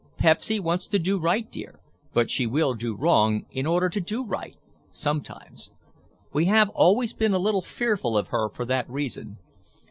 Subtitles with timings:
[0.17, 1.79] "Pepsy wants to do right, dear,
[2.11, 5.69] but she will do wrong in order to do right—sometimes.
[6.33, 9.37] We have always been a little fearful of her for that reason.